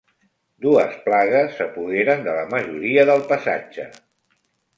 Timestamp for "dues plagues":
0.65-1.53